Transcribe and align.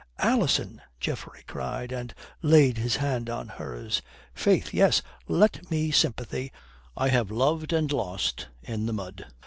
"Alison!" 0.17 0.81
Geoffrey 0.99 1.43
cried, 1.45 1.91
and 1.91 2.15
laid 2.41 2.79
his 2.79 2.95
hand 2.95 3.29
on 3.29 3.47
hers. 3.49 4.01
"Faith, 4.33 4.73
yes, 4.73 5.03
give 5.27 5.69
me 5.69 5.91
sympathy. 5.91 6.51
I 6.97 7.09
have 7.09 7.29
loved 7.29 7.71
and 7.71 7.91
lost 7.91 8.47
in 8.63 8.87
the 8.87 8.93
mud. 8.93 9.27